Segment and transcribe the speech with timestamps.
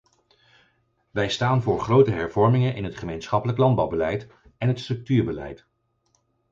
[1.11, 4.27] Wij staan voor grote hervormingen in het gemeenschappelijk landbouwbeleid
[4.57, 5.65] en het structuurbeleid.